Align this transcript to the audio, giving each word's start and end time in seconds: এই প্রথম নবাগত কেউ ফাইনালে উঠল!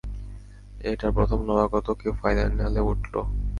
এই 0.81 0.95
প্রথম 1.17 1.39
নবাগত 1.47 1.87
কেউ 2.01 2.13
ফাইনালে 2.21 2.81
উঠল! 2.91 3.13